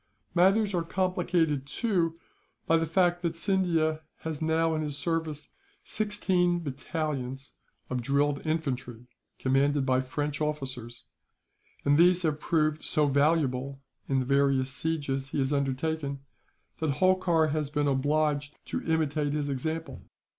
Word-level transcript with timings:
"Matters 0.33 0.73
are 0.73 0.81
complicated, 0.81 1.67
too, 1.67 2.19
by 2.65 2.77
the 2.77 2.87
fact 2.87 3.21
that 3.21 3.35
Scindia 3.35 4.01
has 4.21 4.41
now 4.41 4.73
in 4.73 4.81
his 4.81 4.97
service 4.97 5.49
sixteen 5.83 6.57
battalions 6.59 7.53
of 7.87 8.01
drilled 8.01 8.43
infantry, 8.43 9.05
commanded 9.37 9.85
by 9.85 10.01
French 10.01 10.41
officers; 10.41 11.05
and 11.85 11.99
these 11.99 12.23
have 12.23 12.39
proved 12.39 12.81
so 12.81 13.05
valuable, 13.05 13.79
in 14.09 14.17
the 14.17 14.25
various 14.25 14.71
sieges 14.71 15.29
he 15.29 15.37
has 15.37 15.53
undertaken, 15.53 16.21
that 16.79 16.93
Holkar 16.93 17.49
has 17.51 17.69
been 17.69 17.87
obliged 17.87 18.55
to 18.65 18.81
imitate 18.83 19.33
his 19.33 19.49
example. 19.51 20.01